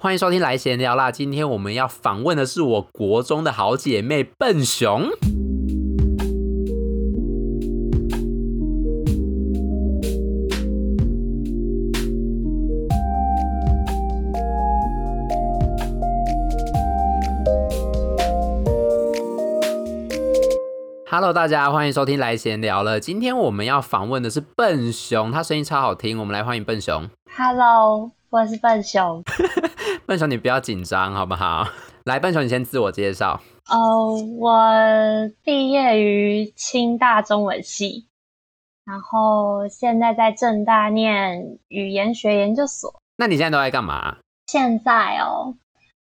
[0.00, 1.10] 欢迎收听来闲聊啦！
[1.10, 5.08] 今天我们要访问的是我国中的好姐妹笨熊。
[21.10, 23.00] Hello，大家欢迎收听来闲聊了。
[23.00, 27.10] 今天我们要访问的是笨熊，她声音超好听，我们来欢迎笨熊。
[27.36, 29.22] Hello，我是笨熊。
[30.04, 31.66] 笨熊，你不要紧张，好不好？
[32.04, 33.40] 来，笨熊，你先自我介绍。
[33.70, 38.06] 哦，uh, 我毕业于清大中文系，
[38.84, 43.00] 然后现在在正大念语言学研究所。
[43.16, 44.18] 那你现在都在干嘛？
[44.46, 45.54] 现在哦，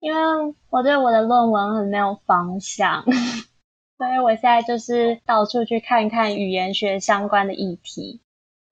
[0.00, 3.04] 因为我对我的论文很没有方向，
[3.98, 8.22] 所以我现在就是到处去看看语言学相关的议题。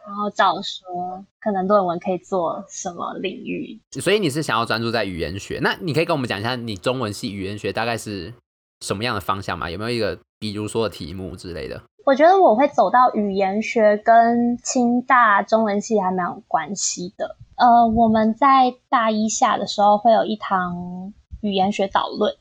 [0.07, 3.81] 然后找说，可能论文可以做什么领域？
[4.01, 5.61] 所以你是想要专注在语言学？
[5.63, 8.35] 那你可以跟我们讲一下，你中文系语言学大概是
[8.81, 9.71] 什么样的方向吗？
[9.71, 11.81] 有没有一个比如说的题目之类的？
[12.05, 17.37] 我觉得我会走到语言学跟清大中文系还蛮有关系的。
[17.55, 22.35] 呃，我们在大一下的时候会有一堂语言学导论，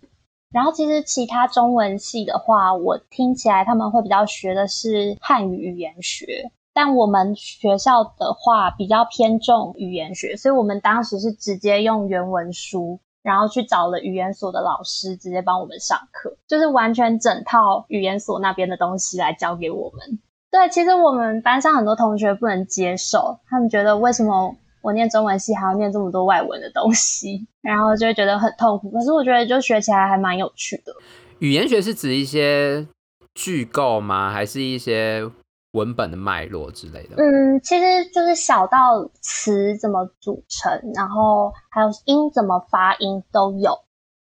[0.51, 6.51] 然后其实其他中文系的话，我听起来他们会比较学的是汉语语言学。
[6.73, 20.19] 但我们学校的话比较偏重语言学，所以我们当时是直接用原文书，然后去找了语言所的老师，直接帮我们上课，就是完全整套语言所那边的东西来教给我们。
[20.49, 28.89] 对，其实我们班上很多同学不能接受，他们觉得为什么我念中文系还要念这么多外文的东西，然后就会觉得很痛苦。
[28.91, 30.93] 可是我觉得就学起来还蛮有趣的。
[31.39, 32.87] 语言学是指一些
[33.33, 34.31] 句构吗？
[34.31, 35.29] 还是一些？
[35.71, 43.79] 文本的脉络之类的，嗯，其实就是小到词怎么组成，然后还有音怎么发音都有。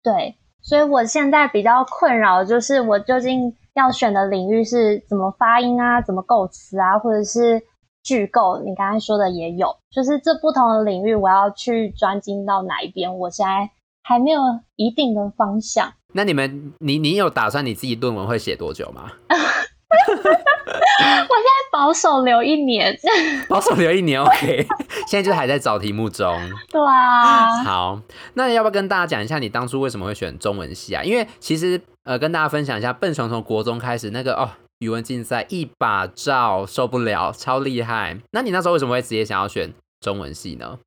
[0.03, 7.63] 对，所以我现在比较困扰就是我究竟要选的领域是怎么发音啊，怎么构词啊，或者是
[8.03, 8.61] 句构。
[8.63, 13.71] 你刚才说的也有，就是这不同的领域，我要去专精到哪一边，我现在
[14.03, 14.41] 还没有
[14.77, 15.95] 一定的方向。
[16.13, 19.13] 那你们，你你有打算你自己论文会写多久吗？
[20.09, 22.97] 我现在保守留一年，
[23.49, 24.67] 保守留一年，OK。
[25.07, 26.35] 现在就还在找题目中。
[26.71, 27.63] 对啊。
[27.65, 28.01] 好，
[28.35, 31.03] 那要不要跟大家讲一下你当初为什么会选中文系啊？
[31.03, 38.19] 因为其实呃，跟大家分享一下，笨熊从国中开始那个哦，语文竞赛一把照，受不了，超厉害。
[38.33, 40.79] 那你那时候为什么会直接想要选中文系呢？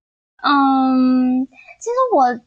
[0.43, 2.39] 嗯，其实我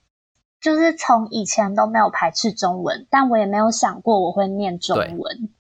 [0.61, 5.51] 就是从以前都没有排斥中文，但我也没有想过我会念中文。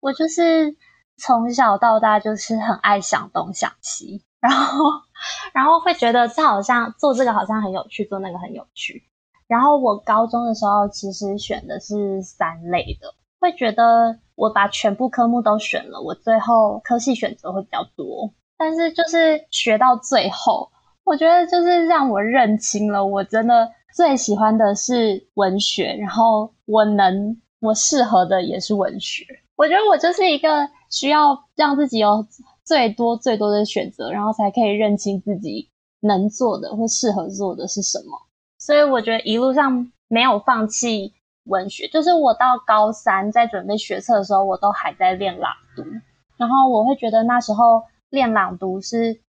[0.00, 0.76] 我就是
[1.16, 4.84] 从小到大就是很爱想东想西，然后
[5.52, 9.04] 然后会觉得这好像做这个好像很有趣，做那个很有趣。
[9.46, 18.32] 然后我高中的时候其实选的是三类的，会觉得我把全部科目都选了，我最后科系选择会比较多。
[18.56, 20.70] 但是就是学到最后，
[21.04, 29.24] 我觉得就是让我认清了，我真的最喜欢的是文学，然后我能我适合的也是文学。
[29.60, 32.26] 我觉得我就是一个需要让自己有
[32.64, 35.68] 最多最多的选择，然后才可以认清自己
[36.00, 38.22] 能做的或适合做的是什么。
[38.58, 41.12] 所以我觉得一路上没有放弃
[41.44, 45.84] 文学，就是我到高三在准备学测的时候，我都还在练朗读。
[46.38, 49.20] 然后我会觉得那时候练朗读是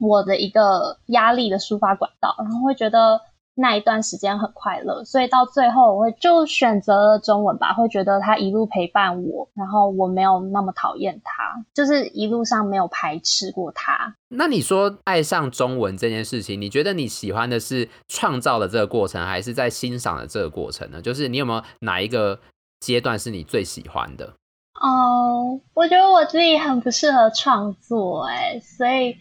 [0.00, 3.20] 我的一个压力的抒发管道，然后会觉得。
[3.56, 14.16] 那一段时间很快乐，所以到最后我会就选择了中文吧，会觉得他一路陪伴我，然后我没有那么讨厌他，就是一路上没有排斥过他。
[14.28, 21.00] 那你说爱上中文这件事情，你觉得你喜欢的是创造的这个过程，还是在欣赏的这个过程呢？
[21.00, 22.40] 就是你有没有哪一个
[22.80, 24.34] 阶段是你最喜欢的？
[24.80, 29.16] 哦，我觉得我自己很不适合创作，哎，所以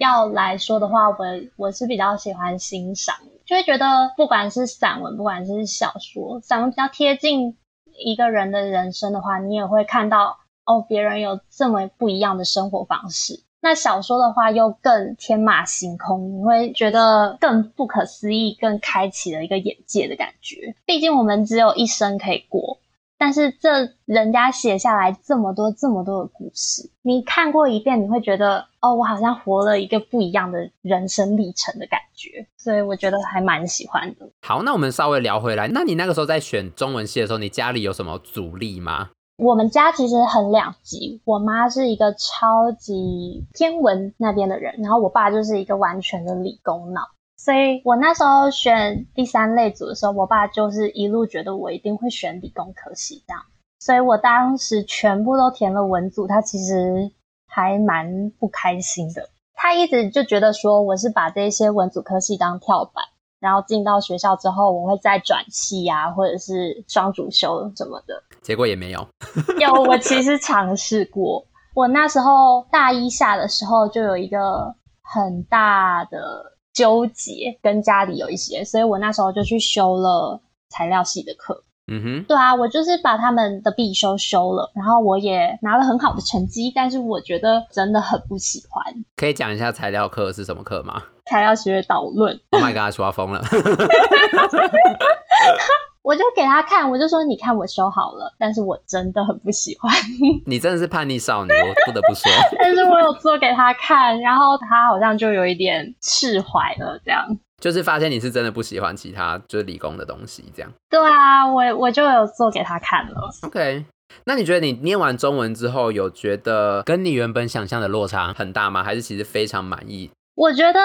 [0.00, 1.16] 要来说的话，我
[1.56, 3.14] 我是比较喜欢欣赏。
[3.46, 7.56] 就会觉得，不管是散文，不管是小说，散文比较贴近
[7.98, 13.42] 一个人的人生的话，你也会看到哦，别人有这么不一样的生活方式。
[13.60, 20.74] 那小说的话，又更天马行空，你会觉得更不可思议，更开启了一个眼界的感觉。
[20.84, 22.78] 毕竟我们只有一生可以过。
[23.24, 34.28] 但是这人家写下来这么多这么多的故事，你看过一遍，你会觉得哦，我好像活了一个不一样的人生历程的感觉，所以我觉得还蛮喜欢的。
[34.42, 39.08] 好，那我们稍微聊回来，那你那个时候在选中文系的时候，你家里有什么阻力吗？
[39.38, 47.00] 我们家其实很两极，我妈是一个超级天文那边的人，然后我爸就是一个完全的理工脑。
[47.44, 53.42] 所以我那时候选第三类组的时候，我爸就是一路觉得我一定会选理工科系这样，
[53.78, 57.12] 所以我当时全部都填了文组，他其实
[57.46, 59.28] 还蛮不开心的。
[59.52, 63.04] 他一直就觉得说我是把这些文组科系当跳板，
[63.40, 68.22] 然后进到学校之后我会再转系啊，或者是双主修什么的。
[68.40, 69.06] 结果也没有。
[69.60, 71.44] 有，我其实尝试过。
[71.74, 76.53] 我那时候大一下的时候就有一个很大的。
[76.74, 81.64] 纠结跟家里有一些，所以我那时候就去修了材料系的课。
[81.86, 88.82] 嗯哼，对啊，我就是把他们的必修修了，然后我也拿了很好的成绩，但是我觉得真的很不喜欢。
[89.16, 91.02] 可以讲一下材料课是什么课吗？
[91.26, 92.40] 材料学导论。
[92.50, 93.42] Oh my god，刷疯了。
[96.04, 99.90] 我就给他看，我就说：“你看我修好了，但是我真的很不喜欢。
[100.44, 102.30] ”你真的是叛逆少女，我不得不说。
[102.60, 107.26] 但是我有做给他看，然后他好像就有一点释怀了，这样。
[107.58, 110.70] 就是发现你是真的不喜欢其他就是理工的东西，这样。
[110.90, 113.30] 对啊，我我就有做给他看了。
[113.40, 113.86] OK，
[114.26, 118.84] 那你觉得你念完中文之后，有觉得跟你原本想象的落差很大吗？
[118.84, 120.10] 还是其实非常满意？
[120.34, 120.80] 我觉得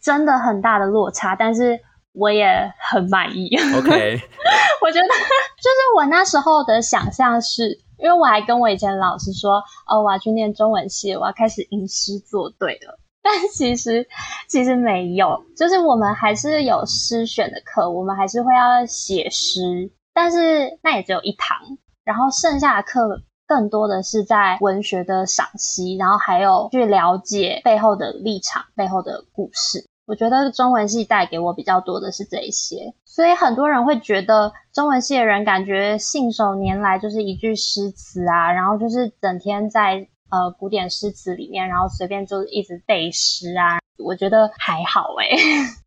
[0.00, 1.78] 真的很大的落差，但是。
[2.12, 3.48] 我也很满意。
[3.76, 4.20] OK，
[4.82, 5.06] 我觉得
[5.58, 12.98] 就是我那时候的想象是，因为我还跟我以前老师说，哦，我要去念中文系，我要开始吟诗作对了。
[13.24, 14.08] 但其实
[14.48, 21.56] 其实没有，就是我们还是有诗选的课，我们还是会要写诗，但是那也只有一堂，
[22.04, 29.86] 然后剩下的课更多的是在文学的赏析，然后还有去了解背后的立场、背后的故事。
[30.12, 43.80] 我觉得中文系带给我比较多的是这一些，所以很多人会觉得中文系的人感觉信手拈来，就是一句诗词啊，然后就是整天在呃古典诗词里面，然后随便就一直背诗啊。
[44.04, 45.28] 我觉得还好哎。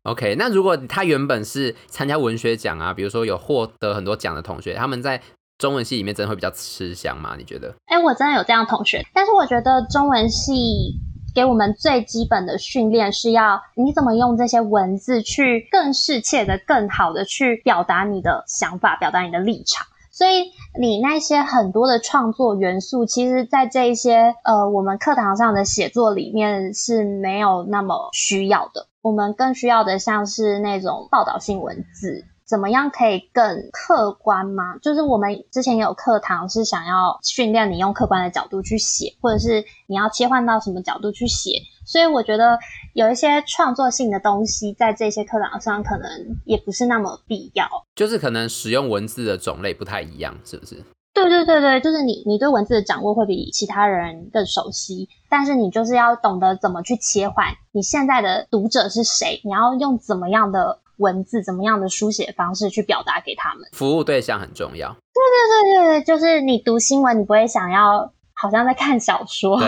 [0.10, 5.22] OK，那如果他原本是参加文学奖啊，比如说有获得很多奖的同学，他们在
[5.56, 7.36] 中文系里面真的会比较吃香吗？
[7.38, 7.72] 你觉得？
[7.86, 10.98] 哎，我真的有这样的同学，但是我觉得中文系。
[11.36, 19.86] 给我们最基本的训练是要你怎么用这些文字去更适切的、更好的去表达你的想法、表达你的立场。
[20.10, 20.50] 所以
[20.80, 28.86] 你那些很多的创作元素，其实在这一些呃我们课堂上的写作里面是没有那么需要的。
[29.02, 32.24] 我们更需要的像是那种报道性文字。
[32.46, 34.76] 怎么样可以更客观吗？
[34.80, 41.60] 就是我们之前有课堂是想要训练你用客观的角度去写，或者是你要切换到什么角度去写。
[41.84, 42.58] 所以我觉得
[42.94, 46.08] 有一些创作性的东西在这些课堂上可能
[46.44, 47.68] 也不是那么必要。
[47.96, 50.76] 就是可能使用文字的种类不太一样，是不是？
[51.14, 57.46] 对对对对，就是你你对文字的掌握会比其他人更熟悉，但是你就是要懂得怎么去切换。
[57.72, 59.40] 你现在的读者是谁？
[59.42, 60.78] 你要用怎么样的？
[60.98, 63.68] 文字怎么样的书写方式去表达给他们？
[63.72, 64.88] 服务对象很重要。
[64.90, 69.58] 对对对对对，就是你读新闻，你不会想要好像在看小说，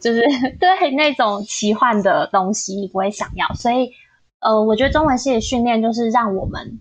[0.00, 0.20] 就是
[0.60, 3.46] 对那种奇幻的东西，你不会想要。
[3.54, 3.92] 所以，
[4.40, 6.78] 呃，我觉得中文系的训练就是让我们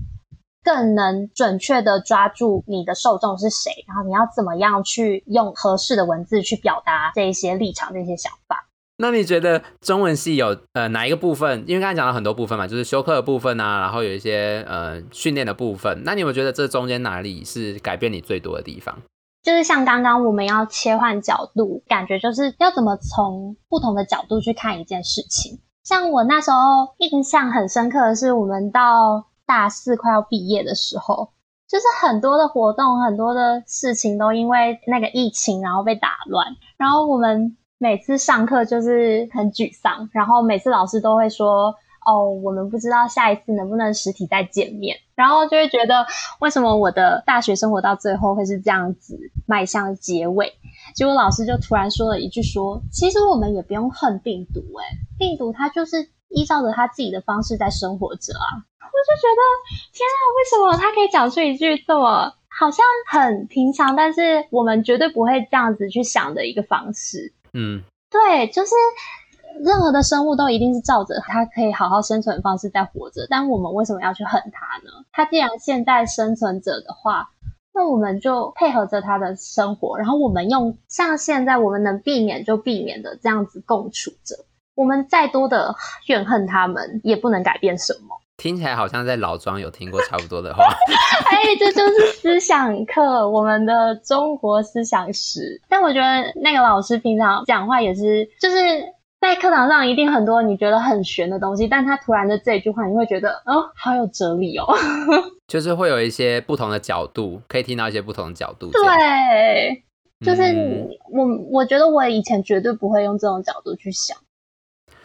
[0.63, 8.68] 更能准确的抓住你的受众是谁，然后你要怎么样去用合适的文字去表达这一些立场、这些想法。
[9.01, 11.63] 那你觉得中文系有呃哪一个部分？
[11.65, 16.03] 因为刚才讲了很多部分嘛，就是修课的部分啊，然后有一些呃训练的部分。
[16.03, 18.97] 那你有没有觉得这中间哪里是改变你最多的地方？
[19.41, 25.61] 就是像刚刚我们要切换角度，感觉就是要怎么从不同的角度去看一件事情。
[25.85, 26.57] 像我那时候
[26.97, 31.29] 印象很深刻的是，我们到大四快要毕业的时候，
[31.69, 37.55] 就是很多的活动、很多的事情都因为那个疫情然后被打乱，然后我们。
[37.81, 41.73] 每次上课就是很沮丧，然后每次老师都会说
[42.05, 46.05] ：“哦，我们不知道下一次能不能实体再见面。”然后就会觉得，
[46.41, 50.51] 为什么我的大学生活到最后会是这样子迈向结尾？
[50.93, 54.83] 结果老师就突然说了一句说：“其实我们也不用恨病毒，诶，
[55.17, 59.41] 病毒它就是依照着它自己的方式在生活着啊。”我就觉得，
[59.93, 67.31] 天啊，为什么他可以讲出一句这么好像很平常，但是我们绝对不会这样子去想的一个方式？
[67.53, 68.71] 嗯，对，就是
[69.63, 75.05] 任何的生物都一定是照着它可以好好生存的方式在活着，但我们为什么要去恨它呢？
[75.11, 77.29] 它既然现在生存着的话，
[77.73, 84.35] 那我们就配合着它的生活，然后我们用像现在我们能避免就避免的这样子共处着。
[84.75, 85.75] 我们再多的
[86.07, 88.18] 怨恨他们，也不能改变什么。
[88.39, 90.63] 听起来好像在老庄有听过差不多的话。
[91.29, 95.61] 哎，这就是思想课，我们的中国思想史。
[95.67, 98.55] 但我觉得那个老师平常讲话也是，就是
[99.19, 104.65] 在课堂上一定很多你觉得很玄的东西，但他突然的这一句话，你会觉得哦，好有哲理哦。
[105.47, 108.71] 就是会有一些不同的角度，可以听到一些不同的角度。
[108.71, 109.83] 对，
[110.25, 114.17] 就是我，我觉得我以前绝对不会用这种角度去想。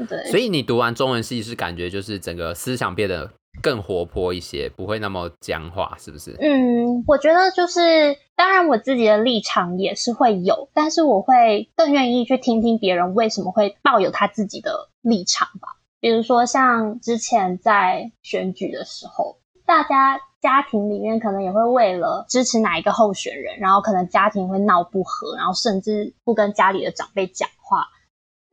[0.09, 3.31] 对，所以你读完中文系是感觉就是整个思想变得
[3.63, 6.37] 更活泼一些，不会那么僵化，是不是？
[6.41, 15.69] 嗯，我觉得就是，当然我自己的立场也是会有，但是我会更愿意去听听别人为什么会抱有他自己的立场吧。
[16.01, 27.87] 比如说像之前在选举的时候，大家家庭里面可能也会为了支持哪一个候选人，然后可能家庭会闹不和，然后甚至不跟家里的长辈讲话。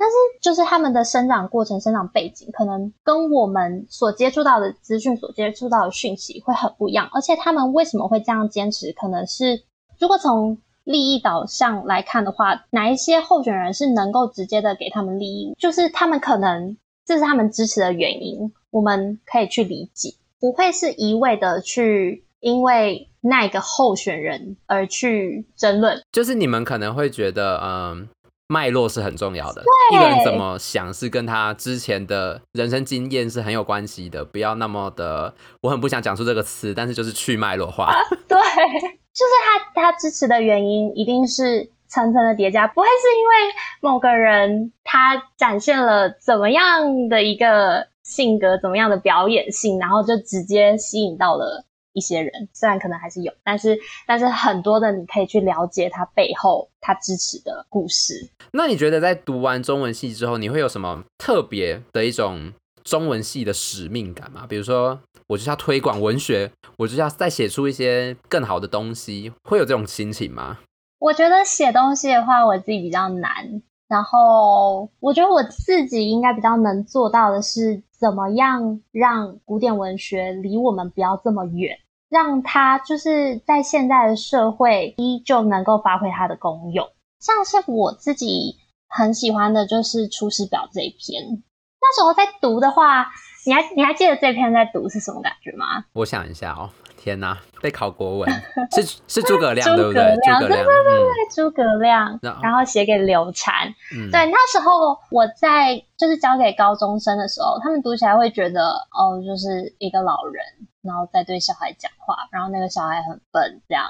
[0.02, 7.08] 但是，就是他们的生长过程、生长背景，可能跟我们所接触到的资讯、所接触到的讯息会很不一样。
[7.14, 8.92] 而且，他们为什么会这样坚持？
[8.94, 9.62] 可能是
[10.00, 15.54] 如果从利益导向来看的话，哪一些候选人是能够直接的给他们利益？
[15.60, 26.02] 就是他们可能这是他们支持的原因，我们可以去理解，不会是一味的去因为那个候选人而去争论。
[26.12, 28.10] 就是你们可能会觉得，嗯。
[28.52, 34.26] 脉络是很重要的，一个人怎么想是跟他之前的人生经验是很有关系的。
[34.26, 37.86] 不要那么的，我很不想讲出这个词，但是就是去脉络化。
[37.86, 37.96] 啊，
[38.28, 38.38] 对，
[39.16, 51.64] 就是他他支持的原因一定是层层的叠加，不会是因为某个人他展现了怎么样的一个性格，怎么样的表演性，然后就直接吸引到了。
[51.94, 58.30] 一些人虽然可能还是有，但是但是很多的你可以去了解他背后他支持的故事。
[58.52, 64.46] 那你觉得在读完中文系之后，你会有什么特别的一种中文系的使命感吗？
[64.48, 70.60] 比如说，我就是要推广文学，我就是要再写出一些更好的东西，会有这种心情吗？
[71.00, 73.62] 我觉得写东西的话，我自己比较难。
[73.88, 81.78] 然后我觉得我自己应该比较能做到的是，怎么样让古典文学离我们不要这么远，
[82.10, 86.90] 让它就是在现在的社会依旧能够发挥它的功用。
[87.20, 88.56] 像是我自己
[88.90, 91.44] 很喜欢的就是《出师表》这一篇，
[91.80, 93.06] 那时候在读的话，
[93.46, 95.86] 你还你还记得这篇在读是什么感觉吗？
[95.94, 96.72] 我想一下哦。
[97.02, 98.30] 天呐，被考国文
[98.76, 100.16] 是是诸葛亮 对不对？
[100.24, 103.68] 诸葛亮，对对对对，诸葛亮，然后写给刘禅。
[103.98, 110.46] 嗯，对，那时候我在就是教给高中生的时候，他们读起来会觉得哦，就是一个老人，
[110.84, 113.84] 然后在对小孩讲话，然后那个小孩很笨这样，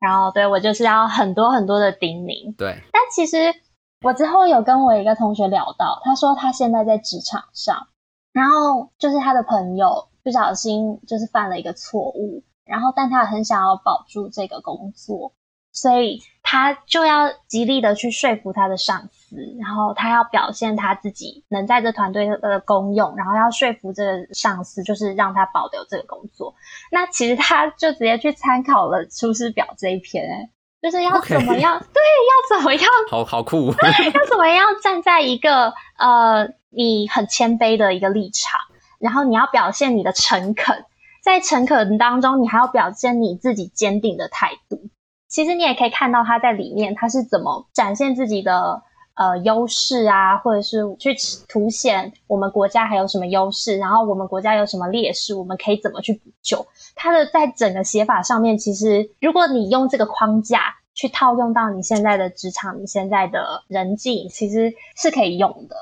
[0.00, 2.56] 然后对我就是要很多很多的叮咛。
[2.56, 3.54] 对，但其实
[4.00, 7.88] 我之后有跟我一个同学聊到，他说他现在在职场上，
[8.32, 10.08] 然后就是他的朋友。
[10.26, 15.32] 不小心就是犯了一个错误，然后但他很想要保住这个工作，
[15.70, 26.56] 所以他就要极力的去说服他的上司，然后他要表现他自己能在这团队的功用，然后要说服这个上司，就是让他保留这个工作。
[26.90, 30.50] 那其实他就直接去参考了《出师表》这一篇，哎，
[30.82, 32.90] 就是要怎么样.对，要怎么样？
[33.08, 33.72] 好好酷！
[33.72, 38.60] 对，要怎么样站在一个呃，你很谦卑的一个立场。
[39.06, 40.84] 然后你要表现你的诚恳，
[41.22, 44.90] 在诚恳当中，你还要表现你自己坚定的态度。
[45.28, 48.82] 其实你也可以看到他在里面，他是怎么展现自己的
[49.14, 51.14] 呃优势啊，或者是去
[51.48, 56.66] 凸显我们国家还有什么优势，然后我们国家有什么劣势，我们可以怎么去补救。
[56.96, 65.76] 他的在整个写法上面，其实如果你用这个框架去套用到你现在的职场、你现在的人际，其实是可以用的。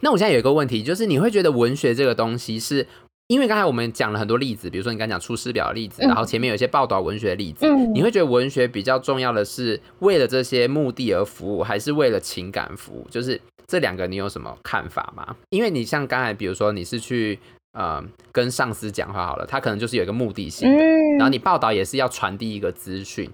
[0.00, 2.86] 那我现在有一个问题，就是你会觉得文学这个东西是，
[3.28, 13.06] 因为刚才我们讲了很多例子，比如说你刚才讲《出师表》的例子，然后前面有一些报道文学的例子，嗯，你会觉得文学比较重要的是为了这些目的而服务，还是为了情感服务？
[13.10, 15.36] 就是这两个你有什么看法吗？
[15.50, 17.38] 因为你像刚才，比如说你是去
[17.72, 20.84] 呃跟上司讲话好了，他可能就是有一个目的性的，
[21.18, 23.30] 然后你报道也是要传递一个资讯。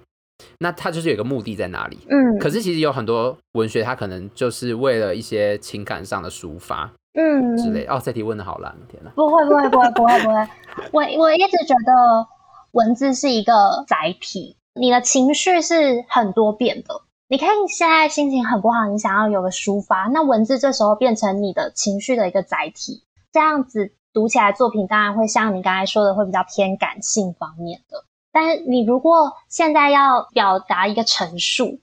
[0.59, 1.99] 那它就是有个目的在哪里？
[2.09, 7.85] 嗯，可是其实有很多文学，它可能就是为了一些情感上的抒发，嗯之类。
[7.85, 9.11] 哦，这题问的好烂，天哪！
[9.15, 10.47] 不会，不会，不会，不会，不会。
[10.91, 12.27] 我我一直觉得
[12.71, 13.53] 文字是一个
[13.87, 17.01] 载体，你的情绪是很多变的。
[17.27, 28.03] 你看你现在心情很不好，你想要有个抒发，那文字这时候变成你的情绪的一个载体，这样子读起来作品当然会像你刚才说的，会比较偏感性方面的。
[28.41, 31.81] 但你如果现在要表达一个陈述，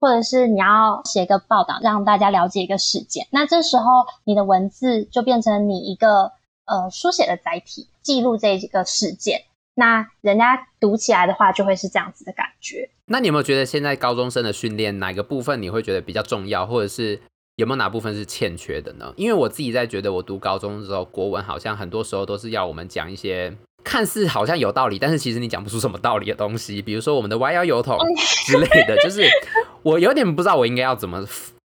[0.00, 3.84] 或者是你要写一个报道，让大家了解一个事件，那这时候
[4.24, 6.32] 你的文字就变成你一个
[6.64, 9.42] 呃书写的载体，记录这个事件。
[9.76, 12.90] 那人家读起来的话，就会是这样子的感觉。
[13.06, 17.20] 那你有没有觉得现在高中生的训练哪个部分你会觉得比较重要，或者是
[17.54, 19.14] 有没有哪部分是欠缺的呢？
[19.16, 27.98] 因为我自己在觉得，我读高中的时候，国文好像很多时候都是要我们讲一些看似好像有道理，但是其实你讲不出什么道理的东西，比如说我们的弯腰油桶
[28.46, 29.28] 之类的， 就是
[29.82, 31.24] 我有点不知道我应该要怎么，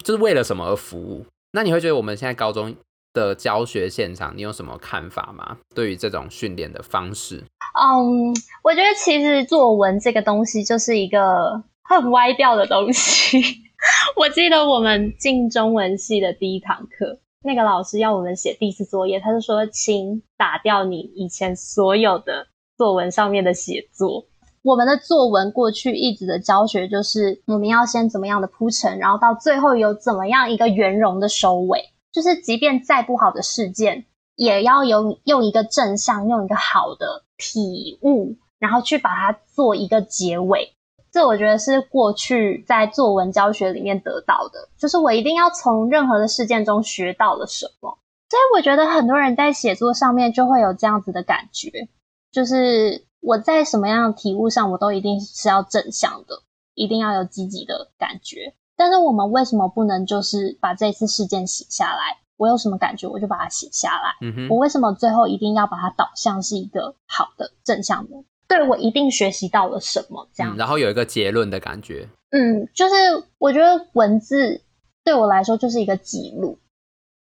[0.03, 1.25] 就是为了什么而服务。
[1.53, 2.75] 那你会觉得我们现在高中
[3.13, 5.57] 的教学现场，你有什么看法吗？
[5.75, 7.43] 对于这种训练的方式？
[7.73, 13.41] 嗯，我觉得其实作文这个东西就是一个很歪掉的东西。
[14.15, 24.25] 我记得我们进中文系的第一堂课，那个老师要我们写第一次作业，他就说：“请打掉你以前所有的作文上面的写作。”
[24.63, 31.81] 我们的作文过去一直的教学就是，我们要先怎么样的铺陈，然后到最后有怎么样一个圆融的收尾。
[32.11, 34.05] 就是即便再不好的事件，
[34.35, 40.75] 也要有用一个正向，用一个好的体悟，然后去把它做一个结尾。
[41.11, 47.97] 这我觉得是过去在作文教学里面得到的，就是我一定要从任何的事件中学到了什么。
[48.29, 51.89] 所以我觉得很多人在写作上面就会有这样子的感觉，
[52.31, 56.41] 就是我在什么样的体悟上，我都一定是要正向的，
[56.73, 58.53] 一定要有积极的感觉。
[58.77, 62.19] 但是我们为什么不能就是把这次事件写下来？
[62.37, 64.15] 我有什么感觉，我就把它写下来。
[64.21, 68.23] 嗯，我为什么最后一定要把它导向是一个好的正向的？
[68.51, 72.09] 对，我一定学习到了什么，这样、嗯，然后有一个结论的感觉。
[72.31, 72.93] 嗯，就是
[73.37, 74.61] 我觉得文字
[75.05, 76.59] 对我来说就是一个记录，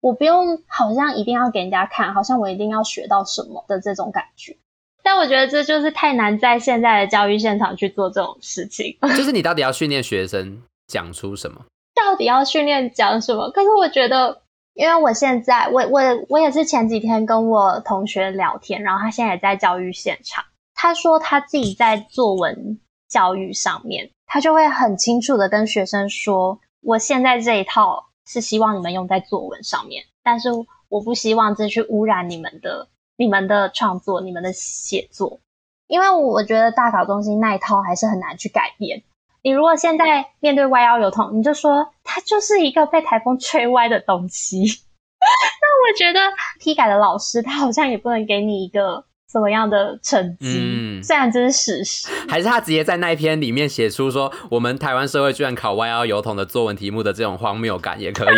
[0.01, 4.57] 我不用好像一定要给人家看，好像我一定要学到什么的这种感觉。
[5.03, 8.97] 但我觉得这就是太难在现在的教育现场去做这种事情。
[9.17, 11.65] 就是你到底要训练学生讲出什么？
[11.95, 13.51] 到底要训练讲什么？
[13.51, 14.43] 可是我觉得，
[14.75, 20.45] 因为我现在，我我我也是前几天跟我同学聊天，然后他现在也在教育现场。
[20.81, 30.51] 他说他自己在作文教育上面，他就会很清楚的跟学生说：“我现在这一套是希望你们用在作文上面，但是
[30.89, 35.41] 我不希望这去污染你们的、你们的创作、你们的写作，
[35.89, 39.03] 因为我觉得大考中心那一套还是很难去改变。
[39.43, 44.59] 你如果现在面对歪腰邮筒，你就说它就是一个被台风吹歪的东西，
[45.19, 46.21] 那我觉得
[46.61, 50.59] 批改的老师他好像也不能给你一个。”什么样的成绩？
[50.59, 58.29] 嗯，虽然这是事实，还是他直接在那一篇里面写出说，我们台湾社会居然考弯腰油桶的作文题目的这种荒谬感也可以。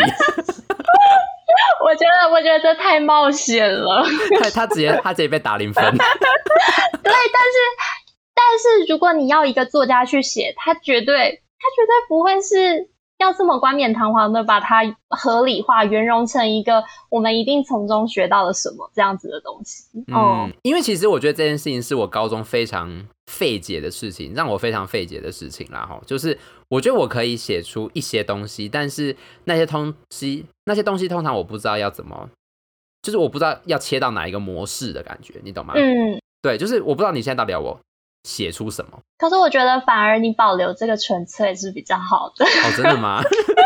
[1.82, 4.04] 我觉得，我觉得这太冒险了。
[4.42, 5.84] 他 他直接他直接被打零分。
[5.96, 7.58] 对，但是
[8.34, 12.90] 但是如果你要一个作家去写，他绝对他绝对不会是。
[13.20, 19.84] 要这么冠冕堂皇的把它合理化、圆融成一个我们一定从中学到了什么这样子的东西。
[20.12, 25.84] 哦、嗯，因为其实我觉得这件事情是我高中非常费解的事情，让我非常费解的事情啦。
[25.86, 26.36] 哈，就是
[26.68, 32.30] 我觉得我可以写出一些东西，但是那些东西那些东西通常我不知道要怎么，
[33.02, 35.74] 就是我不知道要切到哪一个模式的感觉，你懂吗？
[35.76, 37.78] 嗯，对，就是我不知道你现在到底要我。
[38.24, 38.98] 写出什么？
[39.18, 42.44] 可是我觉得反而你保留这个纯粹是比较好的。
[42.44, 43.22] 哦，真的吗？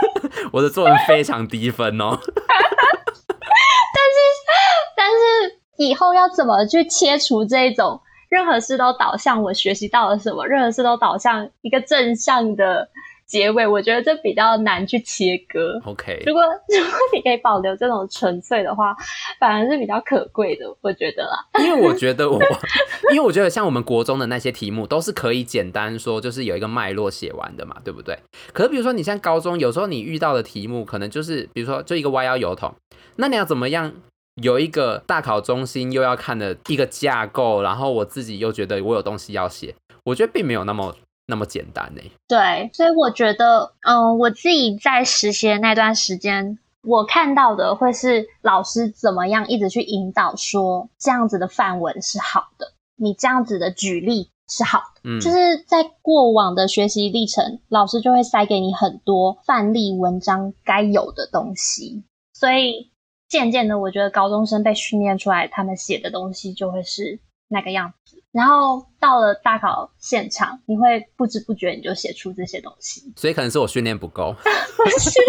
[0.52, 2.18] 我的作文非常低分哦。
[3.96, 4.18] 但是，
[4.96, 12.88] 但是以后要怎么去切除这种任何事都导向我学习到了什么，任何事都导向一个正向的。
[13.26, 15.80] 结尾，我觉得这比较难去切割。
[15.84, 18.94] OK，如果如果你可以保留这种纯粹的话，
[19.40, 21.38] 反而是比较可贵的，我觉得啦。
[21.58, 22.38] 因为我觉得我，
[23.12, 28.18] 因为我觉得像我们国中的那些题目都是可以简单说，就是有一个脉络写完的嘛，对不对？
[28.52, 32.74] 可是比如说你像高中，有时候你遇到的题目可能就是，比如说就一个弯腰油桶，
[33.16, 33.92] 那你要怎么样
[34.42, 40.94] 有一个大考中心又要看的一个架构，然后我自己又觉得我有东西要写，我觉得并没有那么。
[41.26, 42.02] 那么简单呢？
[42.28, 62.90] 对，所以我觉得，嗯，我自己在实习的那段时间，我看到的会是老师怎么样一直去引导，说这样子的范文是好的，你这样子的举例是好的，嗯，就是在过往的学习历程，老师就会塞给你很多范例文章该有的东西，所以
[63.30, 68.22] 渐渐的，我觉得高中生被训练出来，他们写的东西就会是那个样子。
[68.32, 74.34] 然后到了大考现场，你会不知不觉你就写出这些东西， 所以可能是我训练不够。
[74.34, 75.20] 不是，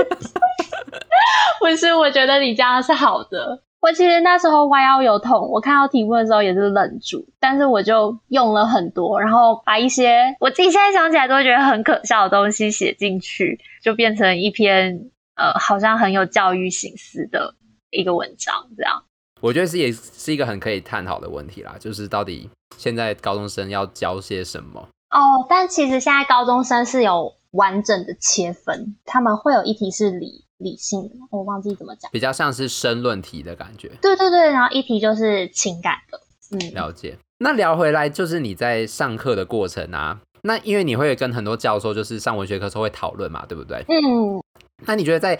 [1.60, 3.62] 不是，我觉得你这样是好的。
[3.82, 17.54] 我其实那时候弯腰有痛，我看到题目的时候也是愣住，但是我就用了很多，然后把一些我自己现在想起来都觉得很可笑的东西写进去，就变成一篇呃好像很有教育形式的
[17.91, 19.04] 一个文章，这样。
[19.41, 24.88] 我觉得是也是一个很可以探讨的问题啦，就是到底现在高中生要教些什么？
[25.12, 33.89] 哦，但其实现在高中生是有完整的切分，他们会有一题是理理性的，我忘记怎么讲，比较像是申论题的感觉。
[34.02, 36.19] 对对对，然后一题就是情感的，
[36.52, 37.17] 嗯，了解。
[37.38, 43.86] 那聊回来，就是你在上课的过程啊，那因为你会跟很多教授，就是上文学课时候会讨论嘛，对不对？
[43.89, 44.41] 嗯。
[44.86, 45.39] 那你觉得在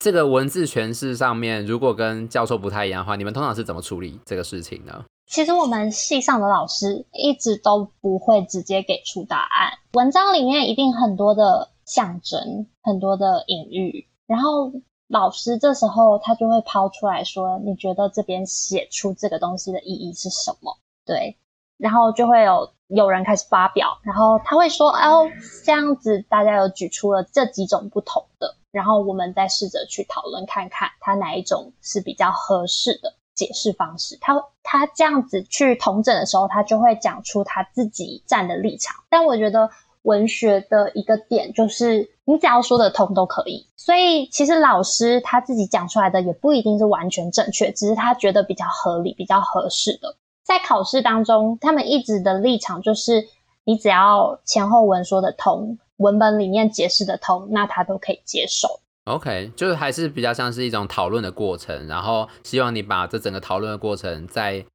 [0.00, 5.04] 这个文字诠释上面，如果跟教授不太一样的话，你们通常是怎么处理这个事情呢？
[5.26, 14.72] 其实我们系上的老师一直都不会直接给出答案，文章里面一定很多的象征，很多的隐喻，然后
[15.06, 21.36] 老师这时候他就会抛出来说：“你觉得这边写出这个东西的意义是什么？”对，
[21.76, 25.30] 然后就会有有人开始发表，然后他会说：“哦，
[25.64, 38.96] 这样子大家有举出了这几种不同的，然后我们再试着去讨论看看，他哪一种是比较合适的。”解释方式，他他这样子去统整的时候，他就会讲出他自己站的立场。
[39.08, 39.70] 但我觉得
[40.02, 43.66] 文学的一个点就是，你只要说得通都可以。
[43.76, 50.16] 所以其实老师他自己讲出来的也不一定是完全正确，只是他觉得比较合理、比较合适的。
[50.50, 53.28] 在考试当中，他们一直的立场就是，
[53.62, 58.80] 你只要前后文说得通，文本里面解释得通，那他都可以接受。
[59.04, 64.66] OK，就是还是比较像是一种讨论的过程，然后希望你把这整个讨论的过程再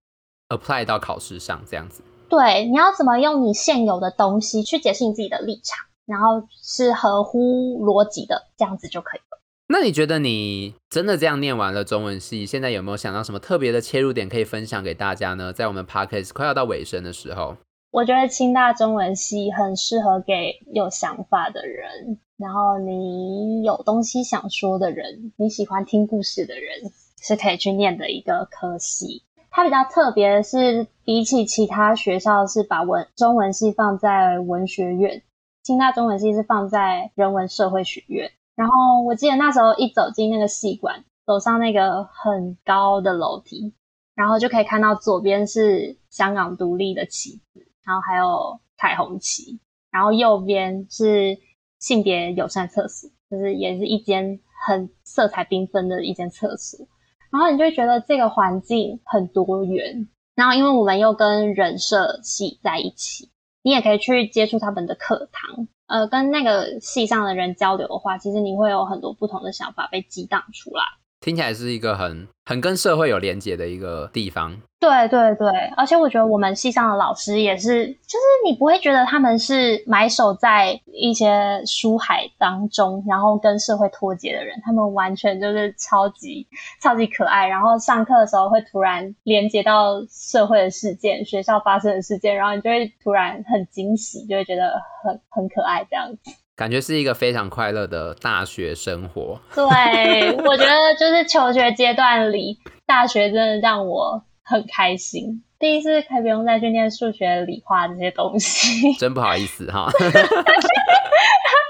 [0.47, 2.01] apply 到考试上，这样子。
[2.29, 9.24] 对，你要怎么用你现有的东西去解释你自己的立场，然后是合乎逻辑的，这样子就可以了。
[9.67, 15.51] 那你觉得你真的这样念完了中文系，现在有没有想到什么特别的切入点可以分享给大家呢？
[15.51, 17.57] 在我们 podcast 快要到尾声的时候。
[17.89, 29.23] 我觉得清大中文系很适合给有想法的人，然后你有东西想说的人，你喜欢听故事的人，是可以去念的一个科系。
[29.49, 35.23] 它比较特别的是，比起其他学校是把文中文系放在文学院，
[35.63, 38.31] 清大中文系是放在人文社会学院。
[38.55, 43.73] 然后我记得那时候一走进那个戏馆，走上那个很高的楼梯，
[44.15, 47.41] 然后就可以看到左边是香港独立的旗。
[47.85, 49.59] 然后还有彩虹旗，
[49.91, 51.37] 然后右边是
[51.77, 56.87] 性别友善厕所，就是也是一间很色彩缤纷的一间厕所。
[57.31, 60.09] 然后你就会觉得这个环境很多元。
[60.33, 63.29] 然后因为我们又跟人设系在一起，
[63.61, 70.83] 你也可以去接触他们的课堂，呃，跟那个系上的人交流的话，其实你会有很多不同的想法被激荡出来。
[71.25, 74.55] 听起来是一个很很跟社会有连接的一个地方。
[74.79, 86.47] 对对对，而且我觉得我们系上的老师也是，就是你不会觉得他们是埋首在一些书海当中，然后跟社会脱节的人，他们完全就是超级
[86.79, 96.44] 超级可爱，然后上课的时候会突然连接到社会的事件、学校发生的事件，然后你就会突然很惊喜，就会觉得很很可爱这样子。
[96.55, 99.39] 感觉是一个非常快乐的大学生活。
[99.53, 105.43] 对，我觉得就是求学阶段里，大学真的让我很开心。
[105.59, 109.89] 第一次可以不用再去念数学、理化这些东西， 真不好意思哈。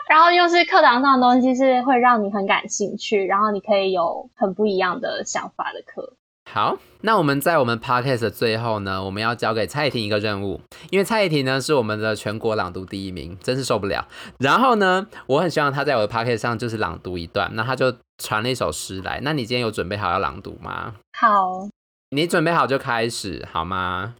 [0.07, 6.13] 然后又是课堂上的东西，是会让你很感兴趣，然后你可以有很不一样的想法的课。
[6.47, 14.07] 好，那我们在我们 podcast 的最后呢，我们要交给蔡依婷一个任务，因为蔡依婷呢是我们的全国朗读第一名，真是受不了。
[14.39, 19.19] 然后呢，我很希望她在我的 podcast 上就是朗读一段，那她就传了一首诗来。
[19.21, 20.95] 那你今天有准备好要朗读吗？
[21.19, 21.67] 好，
[22.11, 24.15] 你准备好就开始好吗？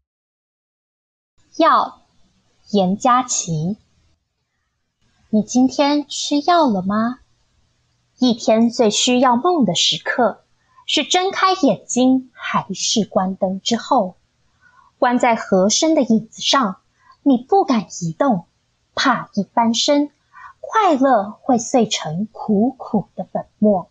[1.58, 2.02] 药，
[2.72, 3.78] 严佳琪，
[5.30, 7.20] 你今天吃药了吗？
[8.20, 10.42] 一天最需要梦的时刻。
[10.86, 14.16] 是睁开眼睛，还是关灯之后？
[15.00, 16.78] 关在合身的椅子上，
[17.24, 18.46] 你不敢移动，
[18.94, 20.12] 怕一翻身，
[20.62, 23.90] 快乐会碎成苦苦的粉末。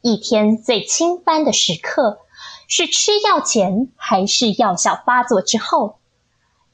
[0.00, 2.20] 一天最清翻的时刻，
[2.68, 5.98] 是吃药前，还是药效发作之后？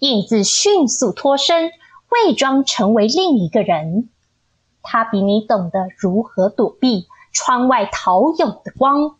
[0.00, 1.70] 影子迅速脱身，
[2.10, 4.10] 伪装成为另一个人。
[4.82, 7.06] 他比你懂得如何躲避。
[7.32, 9.16] 窗外陶有的光，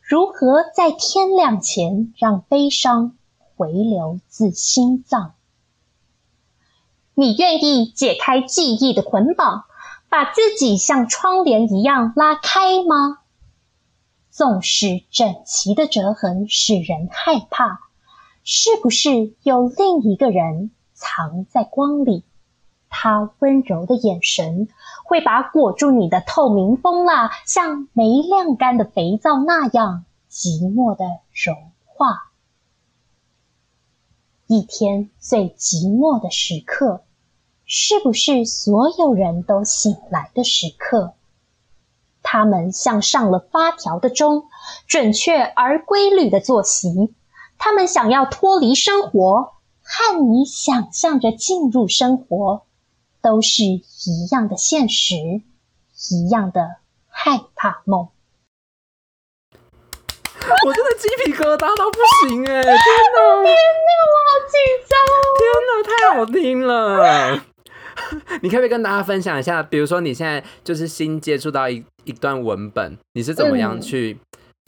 [0.00, 3.16] 如何在天亮前让悲伤
[3.56, 5.34] 回流自心脏？
[7.14, 9.64] 你愿意解开记忆的捆绑，
[10.08, 13.18] 把自己像窗帘一样拉开吗？
[14.30, 17.80] 纵使整齐的折痕使人害怕，
[18.44, 22.24] 是不是有另一个人藏在光里？
[22.88, 24.68] 他温柔的眼神
[25.04, 32.30] 会把裹住你的透明蜂蜡，像没晾干的肥皂那样寂寞的融化。
[34.46, 37.02] 一天最寂寞的时刻，
[37.64, 41.14] 是不是所有人都醒来的时刻？
[42.22, 44.44] 他们像上了发条的钟，
[44.86, 47.14] 准确而规律的作息。
[47.58, 52.62] 他们想要脱离生活，和你想象着进入生活，
[53.22, 55.14] 都是一样的现实，
[56.10, 56.76] 一样的
[57.08, 58.08] 害怕梦。
[60.66, 62.62] 我真的鸡皮疙瘩到不行哎！
[62.62, 62.74] 天哪，
[63.42, 64.58] 天哪，我好紧
[64.88, 65.16] 张哦！
[65.38, 67.40] 天哪，太好听了！
[68.42, 74.18] 你可不可以跟大家分享一下，比如说你现在就是新接触到一一段文本，你是怎么样去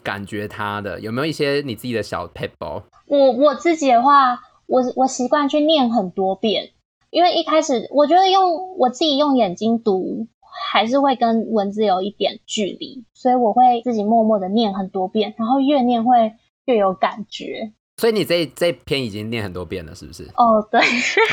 [0.01, 0.97] 感觉它的？
[0.97, 2.83] 嗯、有没有一些你自己的小 table？？
[3.07, 6.71] 我我自己的话，我我习惯去念很多遍，
[7.15, 10.27] 因为一开始我觉得用我自己用眼睛读。
[10.71, 16.31] 还是会跟文字有一点距离，所以我会自己默默的念很多遍，然后越念会
[16.63, 17.73] 越有感觉。
[17.97, 20.23] 所以你这这篇已经念很多遍了，是不是？
[20.37, 20.79] 哦，对。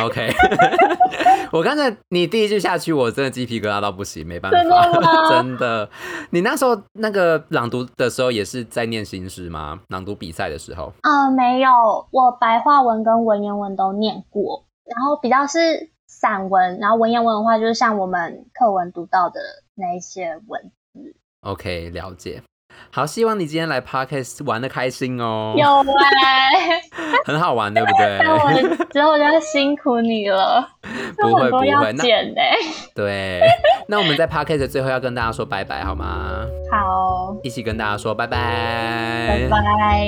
[0.04, 0.28] OK，
[1.52, 5.90] 我刚才你第一句下去，我真的鸡皮疙瘩到不行，没办法，真的， 真的。
[6.30, 9.80] 你那时候那个朗读的时候，也是在念新诗吗？
[9.88, 10.92] 朗读比赛的时候？
[11.02, 11.70] 啊、呃，没有，
[12.10, 15.90] 我白话文跟文言文都念过，然后比较是。
[16.14, 19.40] 散文，然后文言文的话，就是像我们课文读到的
[19.74, 21.16] 那一些文字。
[21.40, 22.42] OK，了解。
[22.90, 25.54] 好，希望你今天来 Podcast 玩的开心哦。
[25.56, 26.82] 有哎、欸，
[27.24, 28.18] 很好玩，对不对？
[28.22, 28.50] 那我
[28.92, 30.68] 之后就要辛苦你了。
[31.16, 32.04] 不会不会，那
[32.94, 33.40] 对。
[33.88, 36.44] 那我们在 Podcast 最后要跟大家说拜拜，好吗？
[36.70, 40.06] 好，一起跟大家说拜拜，拜拜。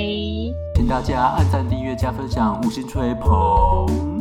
[0.77, 4.14] 请大家按赞、订阅、加分享、五星吹捧。